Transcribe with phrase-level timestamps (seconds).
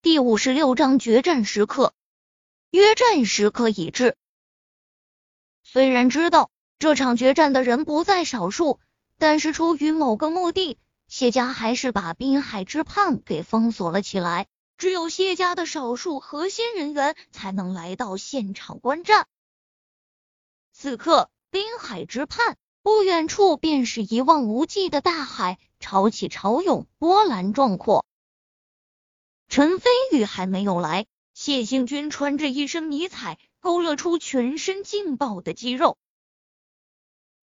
[0.00, 1.92] 第五十六章决战时刻。
[2.70, 4.14] 约战时刻已至。
[5.64, 8.78] 虽然知道这场决战的人不在少数，
[9.18, 14.46] 但是出于某个目的，谢家还是把滨海之畔给封锁了起来。
[14.76, 19.26] 只有谢家的少数核心人员才能来到现场观战。
[20.72, 28.06] 此刻，滨海之畔不远处便是一望无际的大海，潮起潮涌，波澜壮阔。
[29.48, 35.96] 陈飞宇还没有来，谢兴军穿着一身迷彩，勾勒出全身劲爆的肌肉。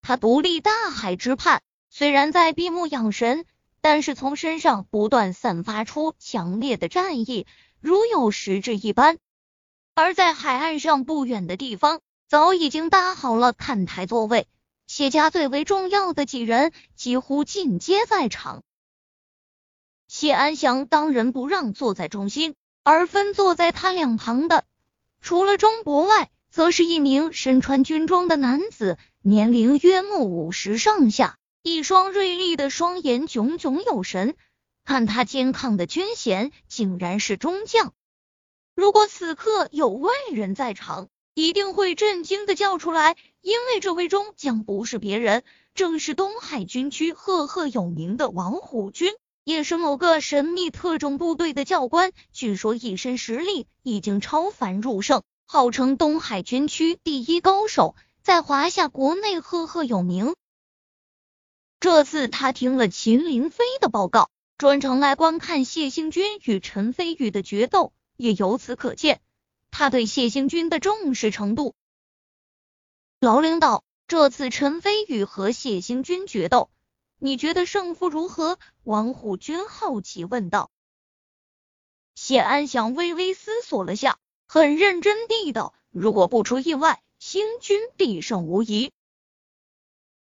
[0.04, 3.46] 他独立大海之畔，虽然在闭目养神，
[3.82, 7.48] 但是从身上不断散发出强烈的战意，
[7.80, 9.18] 如有实质一般。
[9.96, 14.48] 而在海岸上不远的地方，早已经搭好了看台座位，
[14.86, 18.62] 谢家最为重要的几人几乎尽皆在场。
[20.08, 24.64] 谢安祥当仁不让坐在中心，而分坐在他两旁的，
[25.22, 34.36] 除了钟博外，则是一名身穿军装的男子，年龄约莫五十上下，一双锐利的双眼炯炯有神。
[34.86, 37.92] 看他肩扛的军衔，竟然是中将。
[38.76, 49.12] 如果此刻有外人在场，一定会震惊的叫出来，因为这位中将不是别人，正是东海军区赫赫有名的王虎军。
[49.46, 60.34] 也是某个神秘特种部队的教官，据说一身实力已经超凡入圣，号称东海军区第一高手，在华夏国内赫赫有名。
[61.80, 69.22] 这次他听了秦凌飞的报告，专程来观看谢兴军与陈飞宇的决斗，也由此可见
[69.70, 71.76] 他对谢兴军的重视程度。
[73.20, 76.72] 老领导，这次陈飞宇和谢兴军决斗。
[77.26, 78.60] 你觉得胜负如何？
[78.84, 80.70] 王虎军好奇问道。
[82.14, 88.92] 谢安祥微微思索了下，很认真地道：“如果不出意外，星君必胜无疑。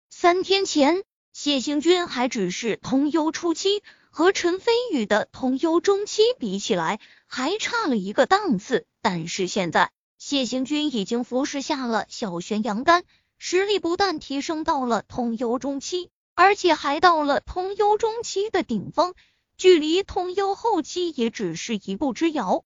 [0.08, 1.04] 三天前，
[1.34, 8.87] 谢星军还只是通幽初期，和陈飞宇的通幽中期比起来，还差了一个档次。
[9.03, 13.04] 但是现在，谢星军已经服食下了小玄阳丹，
[13.37, 19.14] 实力不但提升到了通幽中期。”而且还到了通幽中期的顶峰，
[19.56, 22.62] 距离通幽后期也只是一步之遥。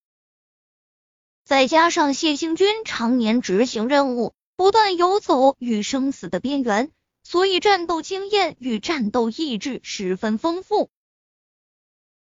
[1.44, 6.90] 再加上谢兴军常年执行任务，不断游走与生死的边缘，
[7.22, 10.90] 所以战斗经验与战斗意志十分丰富。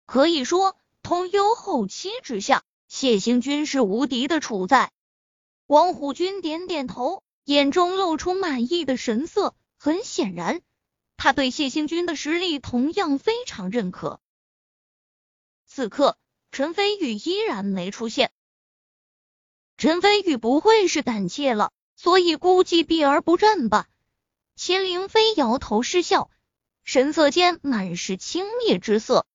[0.06, 4.90] 可以说，通幽后期之下，谢兴军是无敌的处在。
[5.68, 10.62] 王虎军点点头，眼中露出满意的神色，很显然。
[11.18, 14.20] 他对谢兴军的实力同样非常认可。
[15.66, 16.16] 此刻，
[16.52, 18.30] 陈飞宇依然没出现。
[19.76, 23.88] 陈飞宇不会是胆怯了，所以估计避而不战吧？
[24.54, 26.30] 秦凌飞摇头失笑，
[26.84, 29.26] 神色间满是轻蔑之色。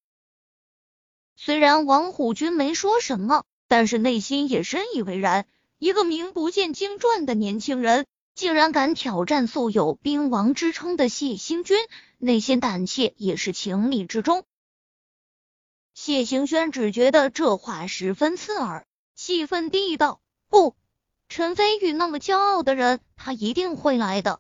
[1.36, 5.46] 虽然王虎军没说什么，但是内心也深以为然。
[5.80, 8.08] 一个名不见经传的年轻人。
[8.36, 11.78] 竟然敢挑战素有兵王之称的谢兴军，
[12.18, 14.44] 内心胆怯也是情理之中。
[15.94, 20.76] 谢行轩只觉得这话十分刺耳，气愤地道：“不，
[21.30, 24.40] 陈飞宇那么骄傲的人，他一定会来的。”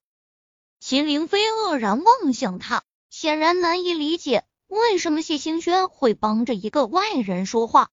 [0.81, 7.91] 秦凌飞愕然望向他，显然难以理解为什么谢行轩会帮着一个外人说话。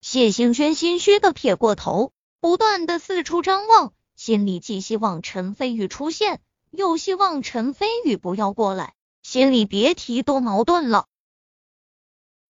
[0.00, 3.94] 谢行轩心虚的撇过头，不断的四处张望。
[4.18, 6.40] 心里既希望陈飞宇出现，
[6.72, 11.06] 又希望陈飞宇不要过来，心里别提多矛盾了。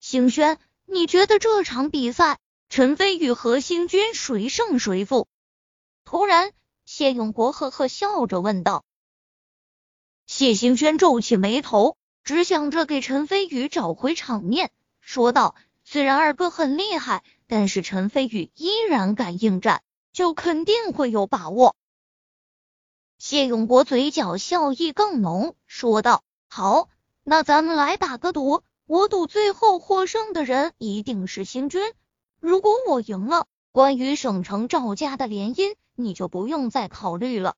[0.01, 2.39] 星轩，你觉得这场比赛，
[2.71, 5.29] 陈飞宇和星君谁胜谁负？
[6.05, 6.53] 突然，
[6.87, 8.87] 谢永国呵呵笑着问道。
[10.27, 14.71] 谢星轩皱起眉头，只想着给陈飞宇找回场面，
[15.03, 15.55] 说道
[15.85, 19.82] ：“虽然二哥很厉害，但是陈飞宇依然敢应战。”
[20.19, 21.76] 就肯定会有把握。
[23.19, 26.88] 谢永国嘴角笑意更浓，说道：“好，
[27.23, 31.94] 那咱们来打个赌，我赌最后获胜的人一定是星君。
[32.41, 37.55] 如果我赢了，关于省城赵家的联姻，你就不用再考虑了。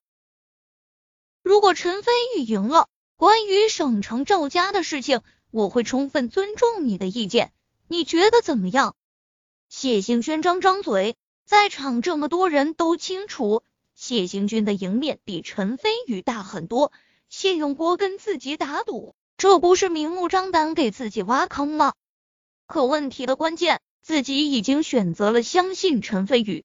[1.42, 7.54] 如果陈飞宇赢了，关于省城赵家的事情，我会充分尊重你的意见。
[7.88, 8.94] 你觉得怎么样？”
[9.70, 11.16] 谢兴轩张张嘴。
[11.50, 13.64] 在场这么多人都清楚，
[13.96, 16.92] 谢行军的赢面比陈飞宇大很多。
[17.28, 21.94] 谢永国跟自己打赌，这不是明目张胆给自己挖坑吗？
[22.68, 26.64] 可问题的关键自己已经选择了相信陈飞宇。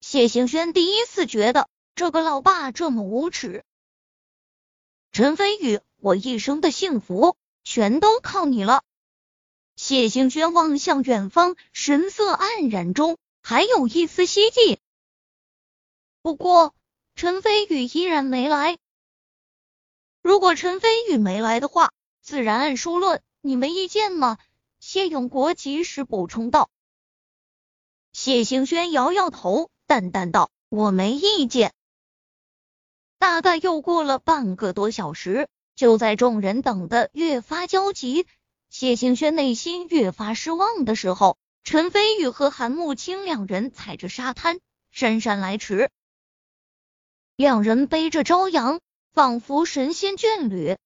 [0.00, 3.64] 谢行轩第一次觉得这个老爸这么无耻。
[5.10, 8.84] 陈飞宇，我一生的幸福全都靠你了。
[9.74, 14.78] 谢行轩望向远方，神色黯然中还有一丝希冀。
[16.22, 16.74] 不过，
[17.14, 18.78] 陈飞宇依然没来。
[20.22, 24.38] 如果陈飞宇没来的话，自然按书论，你没意见吗？
[24.78, 26.70] 谢永国及时补充道。
[28.12, 29.68] 谢行轩摇摇头。
[29.84, 31.74] 淡淡道：“我没意见。”
[33.18, 38.26] 大概又过了半个多小时，就在众人等的越发焦急，
[38.70, 44.58] 谢行轩内心越发失望的时候，陈飞宇和韩慕清两人踩着沙滩
[44.90, 45.90] 姗姗来迟。
[47.36, 48.80] 两人背着朝阳，
[49.12, 50.76] 仿佛神仙眷侣。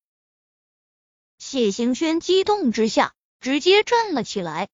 [1.39, 4.69] 谢行轩激动之下，直接站了起来。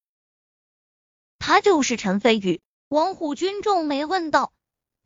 [1.38, 2.60] 他就是陈飞宇。
[2.88, 4.52] 王虎军皱眉问道：“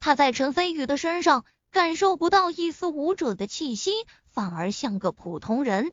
[0.01, 3.93] 他在陈飞宇的身上感受不到一丝武者的气息，
[4.25, 5.93] 反而像个普通人。”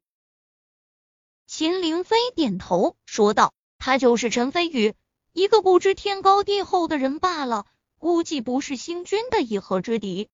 [1.46, 3.54] 秦凌飞点头说道
[3.86, 4.96] ：“他就是陈飞宇，
[5.34, 7.66] 一个不知天高地厚的人罢了，
[8.00, 10.30] 估计不是星君的一合之敌。”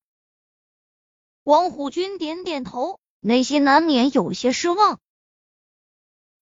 [1.42, 5.00] 王虎军点点头，内心难免有些失望。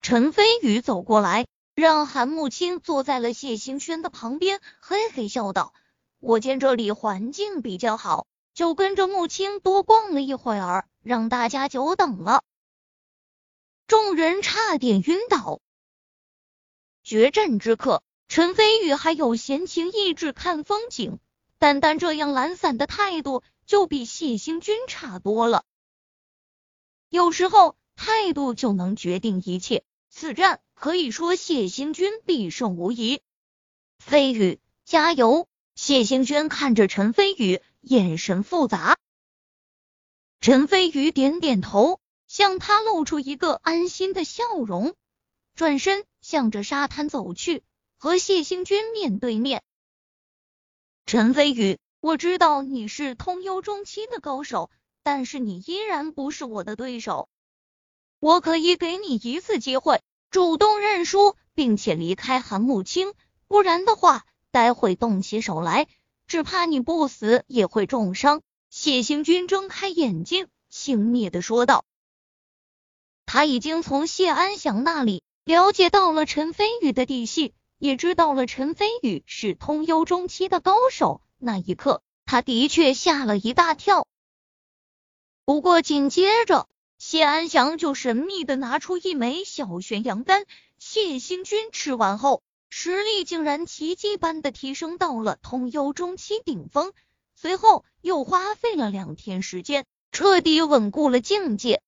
[0.03, 1.47] 陈飞宇走过来。
[1.75, 5.73] 让韩慕清坐在了谢星轩的旁边，嘿嘿笑道
[6.19, 12.43] ：“我见这里环境比较好，就跟着慕清多逛了一会儿，让大家久等了。”
[13.87, 15.61] 众人差点晕倒。
[17.09, 21.19] 决战之刻，陈飞宇还有闲情逸致看风景，
[21.59, 25.65] 单单这样懒散的态度，就比谢兴军差多了。
[27.09, 29.85] 有时候，态度就能决定一切。
[30.11, 30.61] 此战。
[30.75, 33.21] 可以说谢兴军必胜无疑。
[33.99, 35.49] 飞宇加油！
[35.75, 38.97] 谢兴轩看着陈飞宇，眼神复杂。
[40.41, 44.95] 陈飞宇点点头，向他露出一个安心的笑容，
[45.59, 47.65] 转身向着沙滩走去，
[47.97, 49.65] 和谢兴军面对面。
[51.05, 54.71] 陈飞宇，我知道你是通幽中期的高手，
[55.03, 57.29] 但是你依然不是我的对手。
[58.21, 60.01] 我可以给你一次机会。
[60.31, 63.13] 主动认输，并且离开韩慕清，
[63.49, 65.89] 不然的话，待会动起手来，
[66.29, 68.43] 只怕你不死也会重伤。
[68.71, 71.85] 谢行军睁开眼睛，轻蔑的说道
[73.27, 81.23] ：“他已经从谢安祥那里了解到了陈飞宇的底细，也知道了陈飞宇是通幽中期的高手。
[81.39, 84.07] 那一刻，他的确吓了一大跳。
[85.47, 86.69] 不过紧接着。”
[86.99, 90.45] 谢安祥就神秘的拿出一枚小玄阳丹，
[90.79, 96.93] 谢星君吃完后，实力竟然奇迹般的提升到了通幽中期顶峰，
[97.35, 101.81] 随后又花费了两天时间，彻底稳固了境界。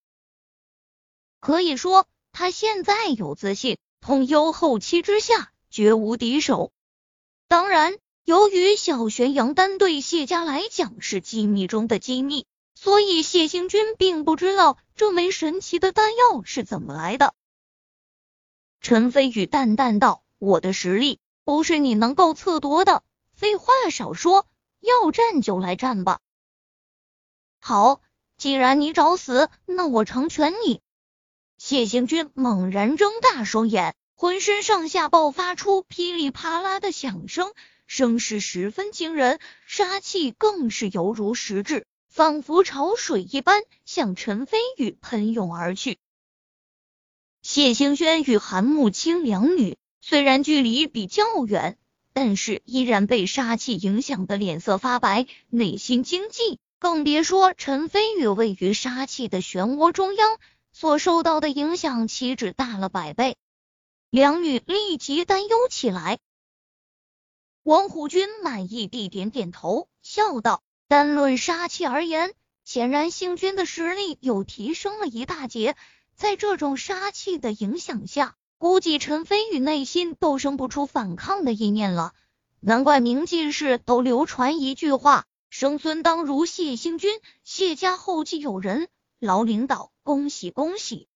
[1.40, 6.72] 可以说，他现在有自信，通幽后期之下绝无敌手。
[7.48, 12.46] 当然，由于小玄阳丹对谢家来讲是机密中的机密。
[12.76, 17.34] 所以谢行军并不知道这枚神奇的丹药是怎么来的。
[18.80, 23.02] 陈飞宇淡淡道：“我的实力不是你能够测夺的。
[23.34, 24.46] 废话少说，
[24.80, 26.20] 要战就来战吧。”
[27.60, 28.00] 好，
[28.38, 30.80] 既然你找死，那我成全你。
[31.62, 37.52] 谢行军猛然睁大双眼，浑身上下爆发出噼里啪啦的响声，
[37.86, 41.84] 声势十分惊人，杀气更是犹如实质。
[42.08, 45.98] 仿佛潮水一般向陈飞宇喷涌而去。
[47.42, 51.76] 谢行轩与韩慕清两女虽然距离比较远，
[52.14, 56.58] 但是依然被杀气影响的脸色发白，内心惊悸。
[56.78, 60.38] 更别说陈飞宇位于杀气的漩涡中央，
[60.72, 63.36] 所受到的影响岂止大了百倍。
[64.10, 66.18] 两女立即担忧起来。
[67.62, 70.62] 王虎军满意地点点头，笑道。
[70.88, 72.34] 单论杀气而言，
[72.64, 75.76] 显然星君的实力又提升了一大截。
[76.16, 82.12] 在这种杀气的影响下，估计陈飞宇内心都生不出反抗的意念了。
[82.58, 88.88] 难怪明记氏都流传一句话：“生孙当如谢星君，谢家后继有人。”
[89.20, 91.06] 老领导，恭喜恭喜！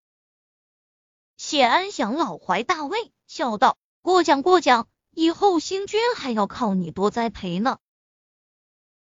[1.38, 7.78] 谢安祥老怀大慰，笑道：“过奖过奖，以后星君还要靠你多栽培呢。”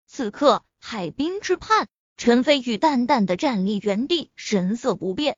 [0.07, 5.37] 此刻，海滨之畔，陈飞宇淡淡的站立原地，神色不变。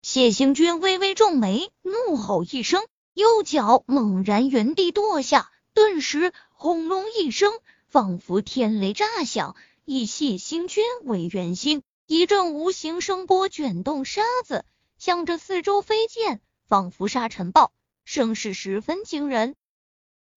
[0.00, 7.52] 谢行军微微皱眉，怒吼一声，右脚猛然原地跺下，顿时轰隆一声，
[7.86, 14.64] 仿佛天雷炸响，以谢星君为圆心，一阵无形声波卷动沙子，
[14.96, 17.70] 向着四周飞溅，仿佛沙尘暴，
[18.06, 19.54] 声势十分惊人。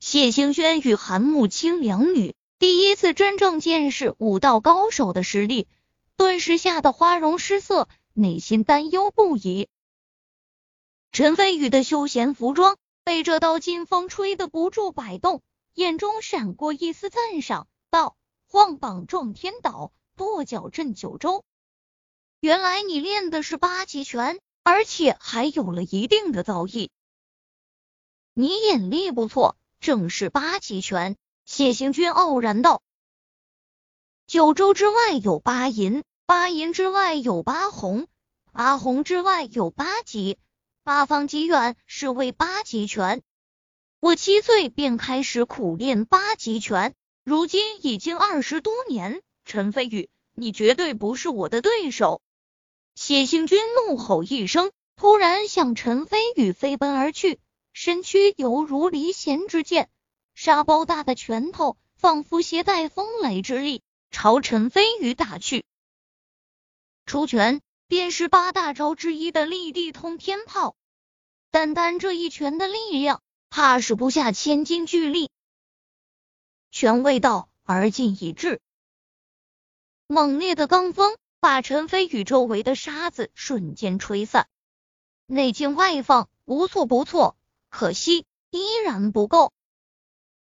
[0.01, 5.69] 谢星轩与韩慕清两女第一次真正见识武道高手的实力，
[6.17, 9.69] 顿时吓得花容失色，内心担忧不已。
[11.13, 12.75] 陈飞宇的休闲服装
[13.05, 15.41] 被这道劲风吹得不住摆动，
[15.73, 21.45] 眼中闪过一丝赞赏，道：“晃膀撞天倒，跺脚震九州。
[22.41, 26.89] 原来你练的是八极拳，而且还有了一定的造诣。
[28.33, 32.83] 你眼力不错。”正是八极拳，谢行军傲然道
[34.27, 38.05] ：“九州之外有八银，八银之外有八红，
[38.51, 40.37] 八红之外有八极，
[40.83, 43.23] 八方极远是为八极拳。
[43.99, 46.93] 我七岁便开始苦练八极拳，
[47.23, 49.23] 如今已经二十多年。
[49.45, 52.21] 陈飞宇，你绝对不是我的对手！”
[52.95, 57.39] 谢行军怒吼一声，突然向陈飞宇飞奔而去。
[57.73, 59.89] 身躯犹如离弦之箭，
[60.35, 63.81] 沙包大的拳头仿佛携带风雷之力，
[64.11, 65.63] 朝陈飞宇打去。
[67.05, 70.75] 出拳便是八大招之一的立地通天炮，
[71.49, 75.29] 单单这一拳的力量，怕是不下千斤巨力。
[76.71, 78.59] 拳未到，而劲已至，
[80.07, 84.47] 猛烈的罡风把陈飞宇周围的沙子瞬间吹散，
[85.25, 87.35] 内劲外放，不错不错。
[87.67, 89.51] 可惜依然不够。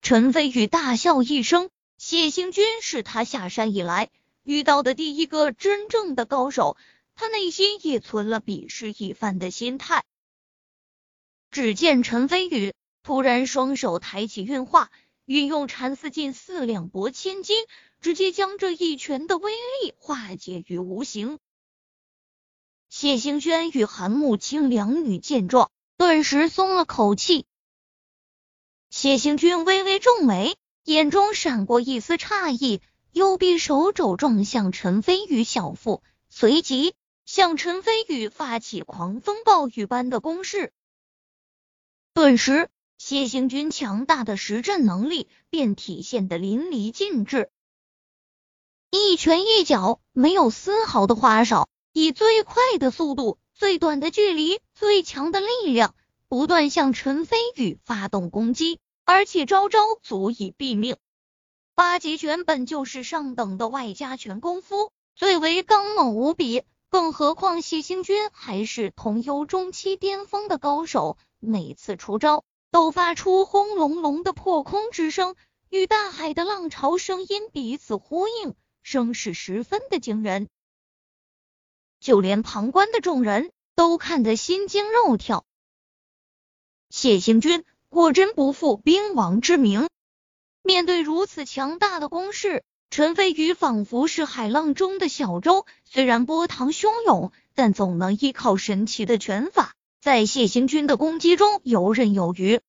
[0.02, 4.10] 陈飞宇大笑一声，谢星君是他下山以来
[4.42, 6.76] 遇到的第一个真正的高手，
[7.14, 10.02] 他内心也存了鄙视一番的心态。
[11.52, 12.74] 只见陈飞宇
[13.04, 14.90] 突然双手抬起运化，
[15.28, 17.66] 运用禅四劲四两拨千斤，
[18.00, 21.38] 直接将这一拳的威力化解于无形。
[22.88, 25.70] 谢行轩与韩慕清两女见状。
[25.98, 27.44] 顿时松了口气，
[28.88, 32.80] 谢行军微微皱眉，眼中闪过一丝诧异，
[33.12, 36.94] 右臂手肘撞向陈飞宇小腹，随即
[37.26, 40.72] 向陈飞宇发起狂风暴雨般的攻势。
[42.14, 47.48] 顿时，谢行军强大的实战能力便体现的淋漓尽致，
[48.90, 53.38] 一拳一脚没有丝毫的花哨，以最快的速度。
[53.54, 55.96] 最短的距离，最强的力量，
[56.28, 60.96] 不断向陈飞宇发动攻击，而且招招足以毙命。
[61.74, 75.36] 八极拳本就是上等的外家拳功夫，最为刚猛无比，更何况谢星君还是同幽中期巅峰的高手，每次出招都发出轰隆隆的破空之声，
[75.70, 80.48] 与大海的浪潮声音彼此呼应，声势十分的惊人。
[82.00, 85.44] 就连旁观的众人都看得心惊肉跳。
[86.90, 89.88] 谢行军果真不负兵王之名，
[90.62, 102.60] 面对如此强大的攻势，陈飞宇仿佛是海浪中的小舟，虽然波涛汹涌，但总能依靠神奇的拳法，在谢行军的攻击中游刃有余。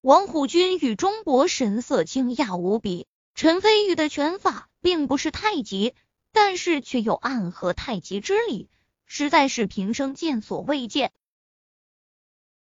[0.00, 5.94] 王虎军与钟博神色惊讶无比，陈飞宇的拳法并不是太极。
[6.36, 8.68] 但是却有暗合太极之理，
[9.06, 11.12] 实在是平生见所未见。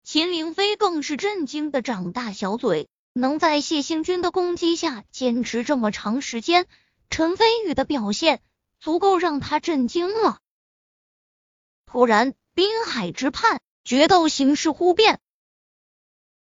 [0.04, 6.68] 秦凌飞更是震惊的长大小嘴，能在谢星军的攻击下坚持这么长时间，
[7.10, 8.44] 陈飞宇的表现
[8.80, 10.40] 足够让他震惊了。
[11.88, 15.20] 突然，滨海之畔，决斗形势忽变，